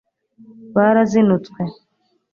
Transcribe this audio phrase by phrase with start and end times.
[0.75, 1.61] barazinutswe